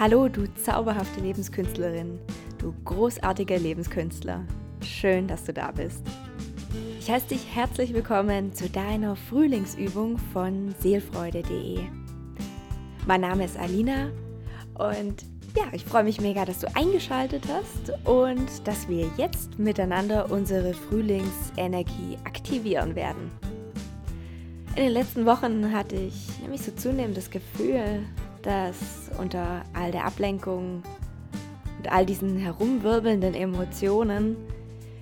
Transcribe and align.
Hallo, 0.00 0.28
du 0.28 0.46
zauberhafte 0.54 1.18
Lebenskünstlerin, 1.18 2.20
du 2.58 2.72
großartiger 2.84 3.58
Lebenskünstler. 3.58 4.44
Schön, 4.80 5.26
dass 5.26 5.42
du 5.42 5.52
da 5.52 5.72
bist. 5.72 6.04
Ich 7.00 7.10
heiße 7.10 7.26
dich 7.26 7.44
herzlich 7.52 7.92
willkommen 7.92 8.52
zu 8.52 8.70
deiner 8.70 9.16
Frühlingsübung 9.16 10.16
von 10.32 10.72
seelfreude.de. 10.78 11.80
Mein 13.08 13.22
Name 13.22 13.44
ist 13.44 13.58
Alina 13.58 14.12
und 14.74 15.24
ja, 15.56 15.64
ich 15.72 15.84
freue 15.84 16.04
mich 16.04 16.20
mega, 16.20 16.44
dass 16.44 16.60
du 16.60 16.68
eingeschaltet 16.76 17.42
hast 17.48 17.92
und 18.06 18.68
dass 18.68 18.88
wir 18.88 19.10
jetzt 19.16 19.58
miteinander 19.58 20.30
unsere 20.30 20.74
Frühlingsenergie 20.74 22.18
aktivieren 22.24 22.94
werden. 22.94 23.32
In 24.76 24.84
den 24.84 24.92
letzten 24.92 25.26
Wochen 25.26 25.72
hatte 25.72 25.96
ich 25.96 26.38
nämlich 26.40 26.62
so 26.62 26.70
zunehmend 26.70 27.16
das 27.16 27.30
Gefühl, 27.30 28.04
dass 28.48 29.10
unter 29.18 29.62
all 29.74 29.92
der 29.92 30.06
Ablenkung 30.06 30.82
und 31.76 31.92
all 31.92 32.06
diesen 32.06 32.38
herumwirbelnden 32.38 33.34
Emotionen 33.34 34.38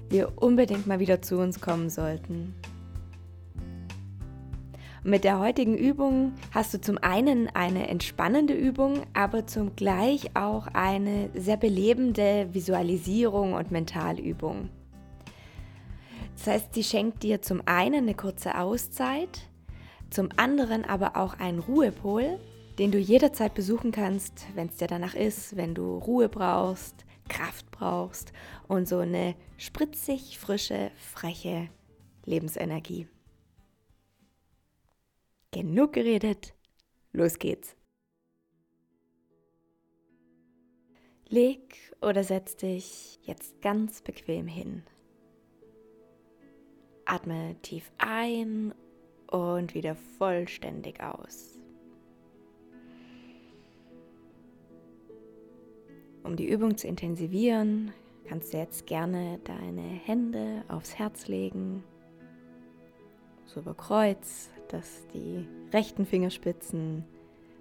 wir 0.09 0.32
unbedingt 0.42 0.88
mal 0.88 0.98
wieder 0.98 1.22
zu 1.22 1.38
uns 1.38 1.60
kommen 1.60 1.88
sollten. 1.88 2.56
Mit 5.05 5.22
der 5.22 5.38
heutigen 5.38 5.78
Übung 5.78 6.32
hast 6.50 6.74
du 6.74 6.80
zum 6.80 6.98
einen 6.98 7.48
eine 7.55 7.86
entspannende 7.86 8.52
Übung, 8.52 9.02
aber 9.14 9.47
zum 9.47 9.77
gleich 9.77 10.34
auch 10.34 10.66
eine 10.72 11.30
sehr 11.33 11.56
belebende 11.56 12.48
Visualisierung 12.52 13.52
und 13.52 13.70
Mentalübung. 13.70 14.70
Das 16.36 16.48
heißt, 16.48 16.74
sie 16.74 16.83
schenkt 16.83 17.22
dir 17.22 17.42
zum 17.42 17.62
einen 17.64 18.02
eine 18.02 18.14
kurze 18.14 18.58
Auszeit, 18.58 19.42
zum 20.10 20.30
anderen 20.36 20.84
aber 20.84 21.16
auch 21.16 21.34
einen 21.38 21.60
Ruhepol, 21.60 22.41
den 22.78 22.90
du 22.90 22.98
jederzeit 22.98 23.54
besuchen 23.54 23.90
kannst, 23.92 24.46
wenn 24.54 24.68
es 24.68 24.76
dir 24.76 24.86
danach 24.86 25.14
ist, 25.14 25.56
wenn 25.56 25.74
du 25.74 25.98
Ruhe 25.98 26.28
brauchst, 26.28 27.05
Kraft 27.28 27.70
brauchst 27.70 28.33
und 28.68 28.86
so 28.86 28.98
eine 28.98 29.34
spritzig, 29.56 30.38
frische, 30.38 30.91
freche 30.96 31.68
Lebensenergie. 32.24 33.08
Genug 35.52 35.94
geredet, 35.94 36.55
los 37.12 37.38
geht's. 37.38 37.77
Leg 41.28 41.94
oder 42.00 42.22
setz 42.22 42.56
dich 42.56 43.18
jetzt 43.22 43.61
ganz 43.62 44.02
bequem 44.02 44.46
hin. 44.46 44.84
Atme 47.05 47.56
tief 47.62 47.90
ein 47.98 48.74
und 49.28 49.74
wieder 49.74 49.96
vollständig 50.18 51.00
aus. 51.00 51.55
Um 56.27 56.34
die 56.34 56.50
Übung 56.50 56.77
zu 56.77 56.88
intensivieren, 56.88 57.92
kannst 58.28 58.52
du 58.52 58.58
jetzt 58.58 58.88
gerne 58.88 59.38
deine 59.44 59.82
Hände 59.82 60.64
aufs 60.66 60.98
Herz 60.98 61.28
legen, 61.28 61.84
so 63.44 63.60
über 63.60 63.74
Kreuz, 63.74 64.50
dass 64.66 65.06
die 65.14 65.46
rechten 65.72 66.05
Fingerspitzen 66.05 67.05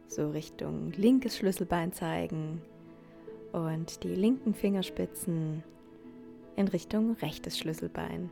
so 0.08 0.32
Richtung 0.32 0.92
linkes 0.94 1.38
Schlüsselbein 1.38 1.94
zeigen 1.94 2.60
und 3.52 4.04
die 4.04 4.16
linken 4.16 4.56
Fingerspitzen 4.56 5.64
in 6.56 6.68
Richtung 6.68 7.14
rechtes 7.22 7.60
Schlüsselbein. 7.60 8.32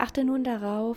Achte 0.00 0.24
nun 0.24 0.44
darauf, 0.44 0.96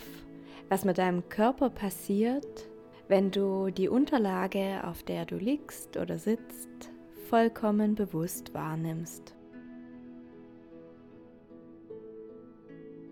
was 0.70 0.86
mit 0.86 0.96
deinem 0.96 1.28
Körper 1.28 1.68
passiert, 1.68 2.70
wenn 3.06 3.30
du 3.30 3.68
die 3.68 3.90
Unterlage, 3.90 4.82
auf 4.82 5.02
der 5.02 5.26
du 5.26 5.36
liegst 5.36 5.98
oder 5.98 6.16
sitzt, 6.16 6.90
vollkommen 7.28 7.96
bewusst 7.96 8.54
wahrnimmst. 8.54 9.34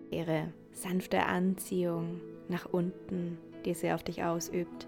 Ihre 0.09 0.51
sanfte 0.71 1.27
Anziehung 1.27 2.21
nach 2.49 2.65
unten, 2.65 3.37
die 3.63 3.75
sie 3.75 3.91
auf 3.91 4.01
dich 4.01 4.23
ausübt. 4.23 4.87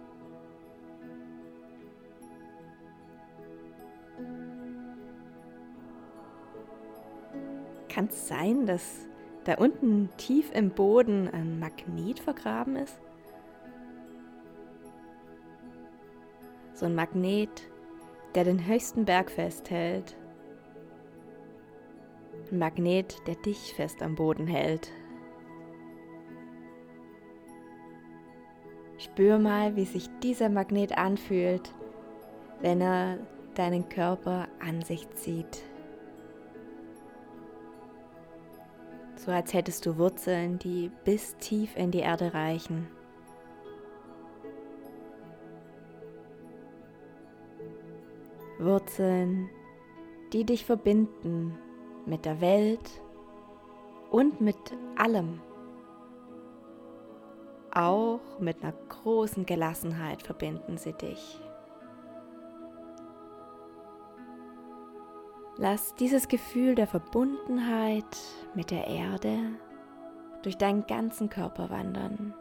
Kann 7.90 8.08
es 8.08 8.28
sein, 8.28 8.66
dass 8.66 9.08
da 9.46 9.56
unten 9.56 10.10
tief 10.18 10.52
im 10.54 10.72
Boden 10.72 11.30
ein 11.30 11.60
Magnet 11.60 12.20
vergraben 12.20 12.76
ist? 12.76 13.00
So 16.74 16.88
ein 16.88 16.96
Magnet, 16.96 17.70
der 18.34 18.44
den 18.44 18.68
höchsten 18.68 19.06
Berg 19.06 19.32
festhält. 19.32 20.18
Ein 22.52 22.60
Magnet, 22.60 23.16
der 23.28 23.36
dich 23.36 23.74
fest 23.74 24.02
am 24.02 24.16
Boden 24.16 24.48
hält. 24.48 24.92
Spür 28.98 29.38
mal, 29.38 29.76
wie 29.76 29.86
sich 29.86 30.10
dieser 30.22 30.50
Magnet 30.50 30.98
anfühlt, 30.98 31.74
wenn 32.62 32.82
er 32.82 33.20
deinen 33.54 33.88
Körper 33.88 34.48
an 34.60 34.82
sich 34.82 35.10
zieht. 35.12 35.64
So 39.26 39.32
als 39.32 39.54
hättest 39.54 39.86
du 39.88 39.98
Wurzeln, 39.98 40.60
die 40.60 40.92
bis 41.04 41.36
tief 41.38 41.76
in 41.76 41.90
die 41.90 42.00
Erde 42.00 42.34
reichen. 42.34 42.88
Wurzeln, 48.60 49.50
die 50.32 50.44
dich 50.44 50.66
verbinden 50.66 51.58
mit 52.06 52.26
der 52.26 52.40
Welt 52.40 53.02
und 54.12 54.42
mit 54.42 54.56
allem. 54.96 55.42
Auch 57.72 58.22
mit 58.40 58.62
einer 58.62 58.74
großen 58.90 59.46
Gelassenheit 59.46 60.22
verbinden 60.22 60.78
sie 60.78 60.94
dich. 60.94 61.42
Lass 65.58 65.96
dieses 65.96 66.28
Gefühl 66.28 66.76
der 66.76 66.86
Verbundenheit 66.86 68.04
mit 68.56 68.72
der 68.72 68.88
Erde 68.88 69.38
durch 70.44 70.58
deinen 70.58 70.86
ganzen 70.86 71.30
Körper 71.30 71.70
wandern. 71.70 72.34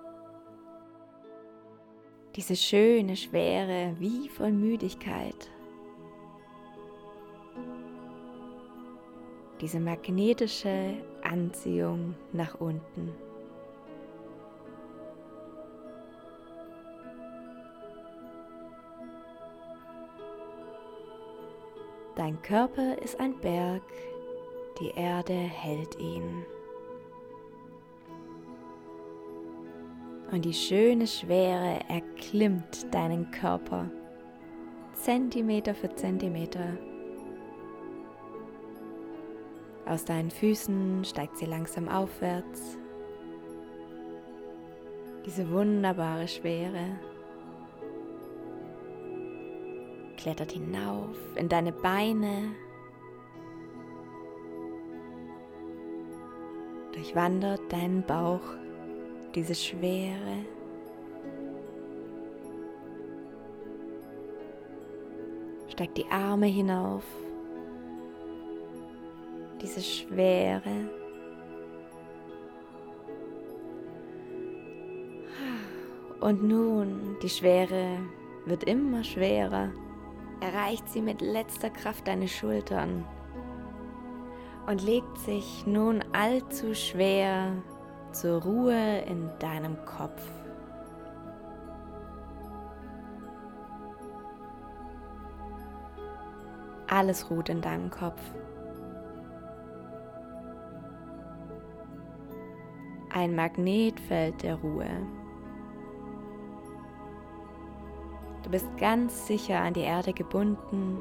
Diese 2.35 2.57
schöne 2.57 3.17
Schwere 3.17 3.95
wie 4.01 4.29
voll 4.29 4.51
Müdigkeit. 4.51 5.49
Diese 9.61 9.79
magnetische 9.79 10.95
Anziehung 11.23 12.17
nach 12.33 12.61
unten. 12.61 13.13
Dein 22.17 22.41
Körper 22.43 22.97
ist 23.03 23.19
ein 23.19 23.39
Berg, 23.41 23.83
die 24.81 24.91
Erde 24.91 25.33
hält 25.33 25.99
ihn. 25.99 26.45
Und 30.31 30.45
die 30.45 30.55
schöne 30.55 31.07
Schwere 31.07 31.81
erklimmt 31.89 32.93
deinen 32.93 33.31
Körper 33.31 33.91
Zentimeter 34.95 35.75
für 35.75 35.95
Zentimeter. 35.95 36.78
Aus 39.87 40.05
deinen 40.05 40.31
Füßen 40.31 41.05
steigt 41.05 41.37
sie 41.37 41.47
langsam 41.47 41.89
aufwärts. 41.89 42.78
Diese 45.27 45.51
wunderbare 45.51 46.28
Schwere 46.28 46.99
klettert 50.24 50.53
hinauf 50.53 51.18
in 51.36 51.50
deine 51.50 51.71
Beine, 51.71 52.54
durchwandert 56.94 57.60
deinen 57.71 58.03
Bauch 58.03 58.41
diese 59.34 59.54
Schwere. 59.54 60.47
Steigt 65.68 65.98
die 65.98 66.06
Arme 66.06 66.47
hinauf, 66.47 67.04
diese 69.60 69.82
Schwere. 69.82 70.88
Und 76.21 76.42
nun, 76.42 77.18
die 77.22 77.28
Schwere 77.28 77.98
wird 78.47 78.65
immer 78.65 79.04
schwerer 79.04 79.71
erreicht 80.45 80.91
sie 80.91 81.01
mit 81.01 81.23
letzter 81.23 81.71
Kraft 81.71 82.07
deine 82.07 82.29
Schultern 82.29 83.07
und 84.67 84.83
legt 84.83 85.17
sich 85.19 85.67
nun 85.67 86.05
allzu 86.13 86.75
schwer 86.75 87.53
zur 88.13 88.43
Ruhe 88.43 88.99
in 89.07 89.31
deinem 89.39 89.83
Kopf. 89.87 90.23
Alles 96.89 97.31
ruht 97.31 97.49
in 97.49 97.63
deinem 97.63 97.91
Kopf. 97.91 98.21
Ein 103.11 103.35
Magnetfeld 103.35 104.43
der 104.43 104.57
Ruhe. 104.57 104.91
Du 108.45 108.51
bist 108.51 108.69
ganz 108.77 109.27
sicher 109.27 109.59
an 109.61 109.73
die 109.73 109.81
Erde 109.81 110.13
gebunden. 110.13 110.99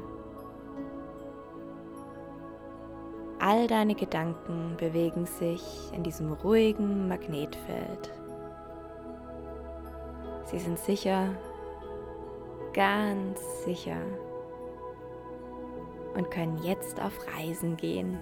All 3.38 3.66
deine 3.66 3.94
Gedanken 3.94 4.74
bewegen 4.78 5.26
sich 5.26 5.62
in 5.94 6.02
diesem 6.02 6.32
ruhigen 6.32 7.06
Magnetfeld. 7.06 8.10
Sie 10.46 10.58
sind 10.58 10.78
sicher, 10.78 11.34
ganz 12.72 13.38
sicher 13.64 14.00
und 16.14 16.30
können 16.30 16.58
jetzt 16.62 17.02
auf 17.02 17.12
Reisen 17.36 17.76
gehen. 17.76 18.18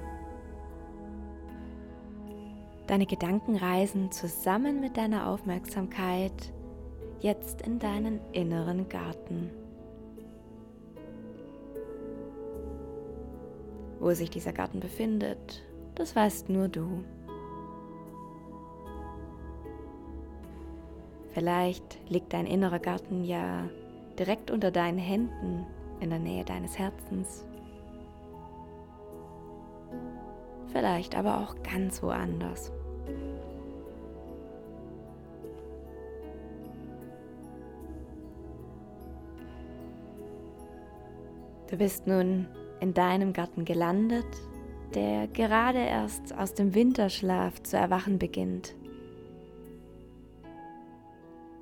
Deine 2.89 3.07
Gedanken 3.07 3.55
reisen 3.55 4.11
zusammen 4.11 4.81
mit 4.81 4.97
deiner 4.97 5.29
Aufmerksamkeit 5.29 6.53
jetzt 7.23 7.63
in 7.63 7.79
deinen 7.79 8.21
inneren 8.33 8.89
Garten. 8.89 9.51
Wo 14.01 14.13
sich 14.13 14.31
dieser 14.31 14.53
Garten 14.53 14.81
befindet, 14.81 15.63
das 15.95 16.17
weißt 16.17 16.49
nur 16.49 16.69
du. 16.69 17.05
Vielleicht 21.33 21.99
liegt 22.11 22.33
dein 22.33 22.47
innerer 22.47 22.81
Garten 22.81 23.25
ja 23.25 23.69
direkt 24.19 24.51
unter 24.51 24.71
deinen 24.71 24.99
Händen 24.99 25.65
in 26.01 26.11
der 26.11 26.19
Nähe 26.19 26.45
deines 26.45 26.79
Herzens. 26.79 27.47
Vielleicht 30.73 31.17
aber 31.17 31.39
auch 31.39 31.55
ganz 31.63 32.03
woanders. 32.03 32.73
Du 41.73 41.79
bist 41.79 42.07
nun 42.07 42.47
in 42.81 42.93
deinem 42.93 43.33
Garten 43.33 43.65
gelandet, 43.65 44.27
der 44.95 45.27
gerade 45.27 45.79
erst 45.79 46.37
aus 46.37 46.53
dem 46.53 46.75
Winterschlaf 46.75 47.63
zu 47.63 47.79
erwachen 47.79 48.19
beginnt. 48.19 48.75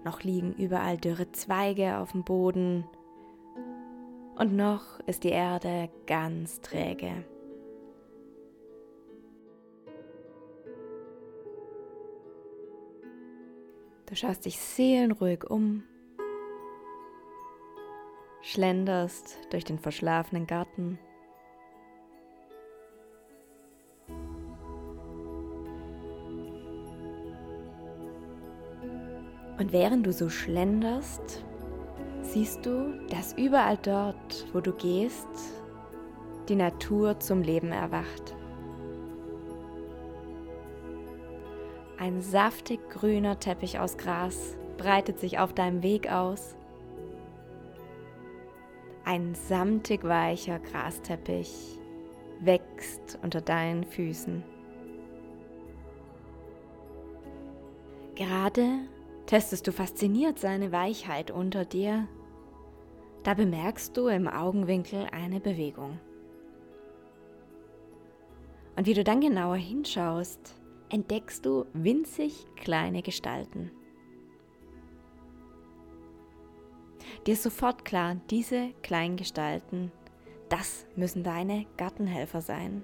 Noch 0.02 0.24
liegen 0.24 0.52
überall 0.54 0.96
dürre 0.96 1.30
Zweige 1.30 1.98
auf 1.98 2.10
dem 2.10 2.24
Boden 2.24 2.84
und 4.34 4.56
noch 4.56 4.98
ist 5.06 5.22
die 5.22 5.28
Erde 5.28 5.88
ganz 6.08 6.60
träge. 6.60 7.24
Du 14.06 14.16
schaust 14.16 14.44
dich 14.44 14.58
seelenruhig 14.58 15.48
um 15.48 15.84
schlenderst 18.50 19.38
durch 19.50 19.64
den 19.64 19.78
verschlafenen 19.78 20.46
Garten. 20.46 20.98
Und 29.58 29.72
während 29.72 30.04
du 30.06 30.12
so 30.12 30.28
schlenderst, 30.28 31.44
siehst 32.22 32.66
du, 32.66 33.06
dass 33.08 33.34
überall 33.34 33.76
dort, 33.76 34.46
wo 34.52 34.60
du 34.60 34.72
gehst, 34.72 35.28
die 36.48 36.56
Natur 36.56 37.20
zum 37.20 37.42
Leben 37.42 37.70
erwacht. 37.70 38.34
Ein 41.98 42.20
saftig 42.20 42.80
grüner 42.88 43.38
Teppich 43.38 43.78
aus 43.78 43.96
Gras 43.96 44.56
breitet 44.78 45.20
sich 45.20 45.38
auf 45.38 45.52
deinem 45.52 45.82
Weg 45.82 46.10
aus 46.10 46.56
ein 49.10 49.34
samtig 49.34 50.04
weicher 50.04 50.60
Grasteppich 50.60 51.80
wächst 52.38 53.18
unter 53.24 53.40
deinen 53.40 53.82
Füßen. 53.82 54.44
Gerade 58.14 58.68
testest 59.26 59.66
du 59.66 59.72
fasziniert 59.72 60.38
seine 60.38 60.70
Weichheit 60.70 61.32
unter 61.32 61.64
dir. 61.64 62.06
Da 63.24 63.34
bemerkst 63.34 63.96
du 63.96 64.06
im 64.06 64.28
Augenwinkel 64.28 65.08
eine 65.10 65.40
Bewegung. 65.40 65.98
Und 68.76 68.86
wie 68.86 68.94
du 68.94 69.02
dann 69.02 69.20
genauer 69.20 69.56
hinschaust, 69.56 70.54
entdeckst 70.88 71.44
du 71.44 71.66
winzig 71.72 72.46
kleine 72.54 73.02
Gestalten. 73.02 73.72
Dir 77.26 77.34
ist 77.34 77.42
sofort 77.42 77.84
klar, 77.84 78.16
diese 78.30 78.70
kleinen 78.82 79.16
Gestalten, 79.16 79.92
das 80.48 80.86
müssen 80.96 81.22
deine 81.22 81.66
Gartenhelfer 81.76 82.40
sein. 82.40 82.82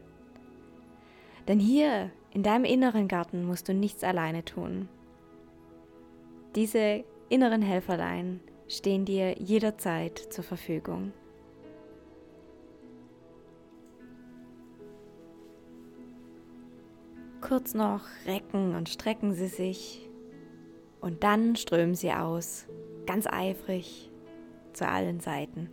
Denn 1.49 1.59
hier 1.59 2.11
in 2.33 2.43
deinem 2.43 2.65
inneren 2.65 3.09
Garten 3.09 3.45
musst 3.45 3.69
du 3.69 3.75
nichts 3.75 4.05
alleine 4.05 4.45
tun. 4.45 4.89
Diese 6.55 7.05
inneren 7.29 7.63
Helferlein 7.63 8.41
stehen 8.69 9.05
dir 9.05 9.39
jederzeit 9.39 10.19
zur 10.19 10.45
Verfügung. 10.45 11.13
Kurz 17.41 17.75
noch 17.75 18.03
recken 18.27 18.75
und 18.75 18.89
strecken 18.89 19.33
sie 19.33 19.47
sich 19.47 20.11
und 21.01 21.23
dann 21.23 21.57
strömen 21.57 21.95
sie 21.95 22.13
aus, 22.13 22.67
ganz 23.07 23.27
eifrig 23.27 24.11
zu 24.77 24.87
allen 24.87 25.21
Seiten. 25.21 25.71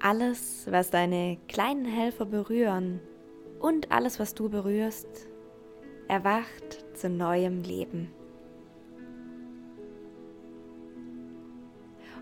Alles, 0.00 0.66
was 0.70 0.90
deine 0.90 1.38
kleinen 1.48 1.84
Helfer 1.84 2.24
berühren 2.24 3.00
und 3.60 3.90
alles, 3.90 4.18
was 4.20 4.34
du 4.34 4.48
berührst, 4.48 5.28
erwacht 6.06 6.84
zu 6.94 7.10
neuem 7.10 7.62
Leben. 7.62 8.10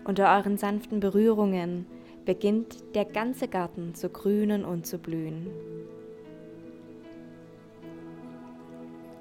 Unter 0.03 0.35
euren 0.37 0.57
sanften 0.57 0.99
Berührungen 0.99 1.85
beginnt 2.25 2.95
der 2.95 3.05
ganze 3.05 3.47
Garten 3.47 3.93
zu 3.93 4.09
grünen 4.09 4.65
und 4.65 4.85
zu 4.85 4.97
blühen. 4.97 5.47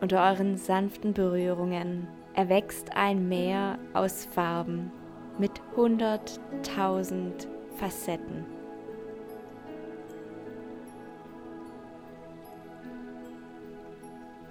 Unter 0.01 0.31
euren 0.31 0.57
sanften 0.57 1.13
Berührungen 1.13 2.09
erwächst 2.37 2.95
ein 2.95 3.29
Meer 3.29 3.79
aus 3.95 4.27
Farben 4.27 4.93
mit 5.39 5.53
hunderttausend 5.75 7.49
Facetten. 7.79 8.45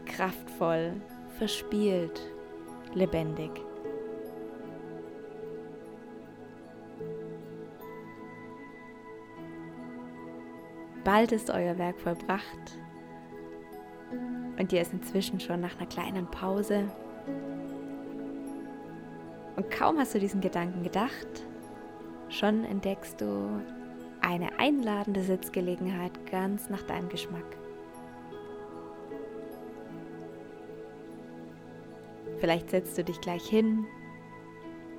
Kraftvoll, 0.05 0.93
verspielt, 1.37 2.21
lebendig. 2.95 3.51
Bald 11.03 11.31
ist 11.31 11.51
euer 11.51 11.77
Werk 11.77 11.99
vollbracht 11.99 12.79
und 14.57 14.73
ihr 14.73 14.81
ist 14.81 14.93
inzwischen 14.93 15.39
schon 15.39 15.61
nach 15.61 15.77
einer 15.77 15.85
kleinen 15.85 16.25
Pause 16.31 16.87
und 19.55 19.71
kaum 19.71 19.97
hast 19.97 20.13
du 20.13 20.19
diesen 20.19 20.41
Gedanken 20.41 20.83
gedacht, 20.83 21.27
schon 22.29 22.63
entdeckst 22.65 23.21
du 23.21 23.61
eine 24.21 24.59
einladende 24.59 25.21
Sitzgelegenheit 25.21 26.29
ganz 26.29 26.69
nach 26.69 26.81
deinem 26.81 27.09
Geschmack. 27.09 27.57
Vielleicht 32.39 32.69
setzt 32.69 32.97
du 32.97 33.03
dich 33.03 33.21
gleich 33.21 33.45
hin 33.47 33.85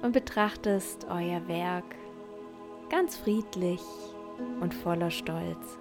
und 0.02 0.12
betrachtest 0.12 1.06
euer 1.10 1.46
Werk 1.48 1.84
ganz 2.88 3.16
friedlich 3.16 3.82
und 4.60 4.72
voller 4.72 5.10
Stolz. 5.10 5.78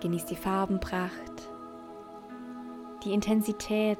Genieß 0.00 0.26
die 0.26 0.36
Farbenpracht 0.36 1.49
die 3.04 3.12
Intensität 3.12 3.98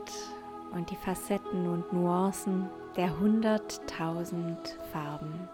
und 0.72 0.90
die 0.90 0.96
Facetten 0.96 1.66
und 1.66 1.92
Nuancen 1.92 2.68
der 2.96 3.18
hunderttausend 3.18 4.78
Farben. 4.92 5.48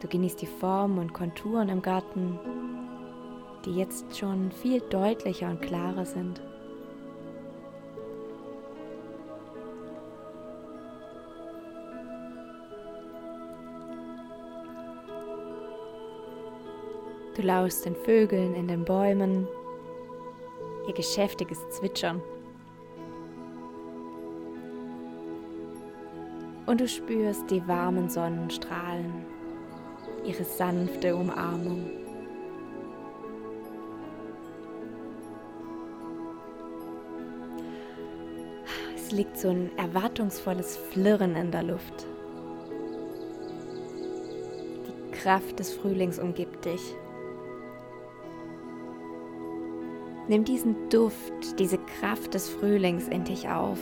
Du 0.00 0.08
genießt 0.08 0.40
die 0.40 0.46
Formen 0.46 0.98
und 0.98 1.12
Konturen 1.12 1.68
im 1.68 1.82
Garten, 1.82 2.38
die 3.64 3.74
jetzt 3.74 4.16
schon 4.16 4.52
viel 4.52 4.80
deutlicher 4.80 5.50
und 5.50 5.62
klarer 5.62 6.06
sind. 6.06 6.40
Du 17.36 17.42
lauschst 17.42 17.84
den 17.84 17.94
Vögeln 17.94 18.54
in 18.54 18.66
den 18.66 18.86
Bäumen, 18.86 19.46
ihr 20.88 20.94
geschäftiges 20.94 21.58
Zwitschern. 21.68 22.22
Und 26.64 26.80
du 26.80 26.88
spürst 26.88 27.50
die 27.50 27.68
warmen 27.68 28.08
Sonnenstrahlen, 28.08 29.26
ihre 30.24 30.44
sanfte 30.44 31.14
Umarmung. 31.14 31.90
Es 38.94 39.12
liegt 39.12 39.36
so 39.36 39.50
ein 39.50 39.70
erwartungsvolles 39.76 40.78
Flirren 40.78 41.36
in 41.36 41.50
der 41.50 41.64
Luft. 41.64 42.06
Die 44.88 45.10
Kraft 45.12 45.58
des 45.58 45.74
Frühlings 45.74 46.18
umgibt 46.18 46.64
dich. 46.64 46.96
Nimm 50.28 50.44
diesen 50.44 50.88
Duft, 50.88 51.58
diese 51.58 51.78
Kraft 51.78 52.34
des 52.34 52.48
Frühlings 52.48 53.06
in 53.08 53.24
dich 53.24 53.48
auf. 53.48 53.78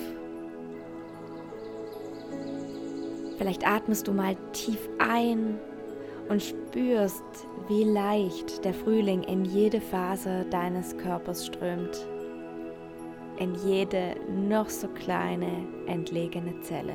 Vielleicht 3.38 3.66
atmest 3.66 4.06
du 4.08 4.12
mal 4.12 4.36
tief 4.52 4.88
ein 4.98 5.58
und 6.28 6.42
spürst, 6.42 7.24
wie 7.68 7.84
leicht 7.84 8.64
der 8.64 8.74
Frühling 8.74 9.22
in 9.22 9.44
jede 9.44 9.80
Phase 9.80 10.44
deines 10.50 10.96
Körpers 10.98 11.46
strömt, 11.46 12.06
in 13.38 13.54
jede 13.66 14.14
noch 14.30 14.68
so 14.68 14.88
kleine, 14.88 15.66
entlegene 15.86 16.60
Zelle. 16.60 16.94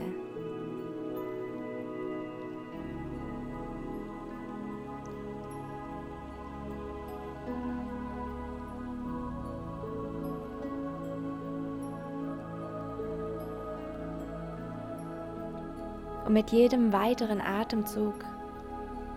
Und 16.29 16.35
mit 16.35 16.51
jedem 16.51 16.93
weiteren 16.93 17.41
Atemzug 17.41 18.13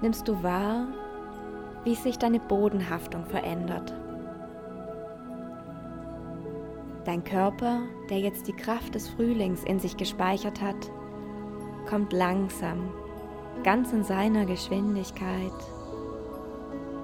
nimmst 0.00 0.26
du 0.26 0.42
wahr, 0.42 0.86
wie 1.84 1.94
sich 1.94 2.18
deine 2.18 2.40
Bodenhaftung 2.40 3.26
verändert. 3.26 3.92
Dein 7.04 7.22
Körper, 7.22 7.80
der 8.08 8.20
jetzt 8.20 8.48
die 8.48 8.54
Kraft 8.54 8.94
des 8.94 9.10
Frühlings 9.10 9.62
in 9.62 9.78
sich 9.78 9.98
gespeichert 9.98 10.62
hat, 10.62 10.90
kommt 11.86 12.14
langsam, 12.14 12.88
ganz 13.62 13.92
in 13.92 14.04
seiner 14.04 14.46
Geschwindigkeit, 14.46 15.52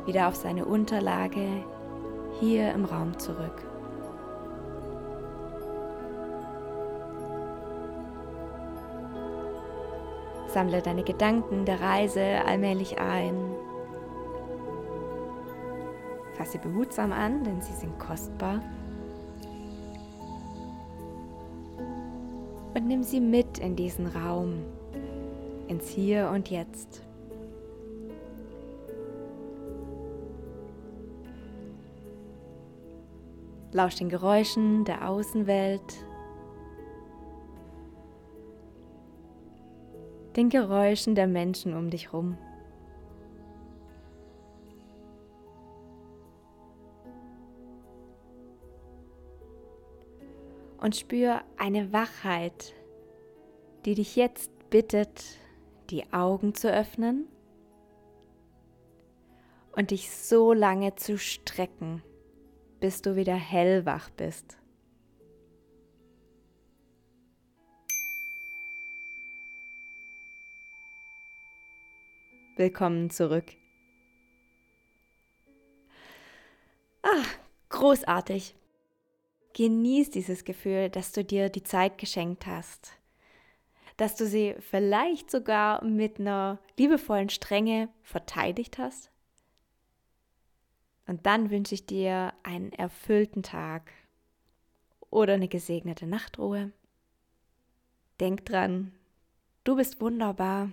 wieder 0.07 0.29
auf 0.29 0.37
seine 0.37 0.65
Unterlage 0.65 1.67
hier 2.41 2.73
im 2.73 2.87
Raum 2.87 3.19
zurück. 3.19 3.63
Sammle 10.49 10.81
deine 10.81 11.05
Gedanken 11.05 11.65
der 11.65 11.81
Reise 11.81 12.43
allmählich 12.47 12.99
ein. 12.99 13.35
Fasse 16.35 16.59
behutsam 16.59 17.13
an, 17.13 17.45
denn 17.45 17.61
sie 17.61 17.75
sind 17.75 17.99
kostbar. 17.99 18.63
Und 22.75 22.87
nimm 22.87 23.03
sie 23.03 23.21
mit 23.21 23.59
in 23.59 23.77
diesen 23.77 24.07
Raum, 24.07 24.63
ins 25.69 25.89
Hier 25.89 26.31
und 26.33 26.49
Jetzt. 26.49 27.03
Lausch 33.73 33.97
den 33.97 34.09
Geräuschen 34.09 34.85
der 34.85 35.09
Außenwelt 35.09 36.08
den 40.39 40.51
Geräuschen 40.51 41.17
der 41.17 41.27
Menschen 41.27 41.75
um 41.75 41.91
dich 41.91 42.13
rum. 42.13 42.39
Und 50.81 50.95
spür 50.95 51.41
eine 51.57 51.93
Wachheit, 51.93 52.73
die 53.85 53.97
dich 53.97 54.15
jetzt 54.15 54.53
bittet, 54.71 55.25
die 55.91 56.13
Augen 56.13 56.55
zu 56.55 56.73
öffnen 56.73 57.27
und 59.73 59.91
dich 59.91 60.09
so 60.13 60.53
lange 60.53 60.95
zu 60.95 61.19
strecken, 61.19 62.01
bis 62.79 63.03
du 63.03 63.17
wieder 63.17 63.35
hellwach 63.35 64.09
bist. 64.11 64.58
Willkommen 72.59 73.09
zurück. 73.09 73.53
Ah, 77.05 77.23
großartig. 77.69 78.57
Genieß 79.53 80.11
dieses 80.11 80.45
Gefühl, 80.45 80.91
dass 80.91 81.13
du 81.13 81.23
dir 81.23 81.51
die 81.51 81.63
Zeit 81.63 81.99
geschenkt 81.99 82.49
hast. 82.49 82.99
Dass 83.97 84.17
du 84.17 84.27
sie 84.27 84.57
vielleicht 84.59 85.31
sogar 85.31 85.85
mit 85.85 86.19
einer 86.19 86.59
liebevollen 86.77 87.29
Strenge 87.29 87.91
verteidigt 88.03 88.79
hast. 88.79 89.13
Und 91.07 91.27
dann 91.27 91.53
wünsche 91.53 91.77
ich 91.77 91.87
dir 91.87 92.35
einen 92.43 92.73
erfüllten 92.73 93.45
Tag 93.45 93.93
oder 95.11 95.35
eine 95.35 95.47
gesegnete 95.47 96.09
Nachtruhe. 96.09 96.73
Denk 98.19 98.45
dran, 98.47 98.91
du 99.63 99.77
bist 99.77 100.01
wunderbar 100.01 100.73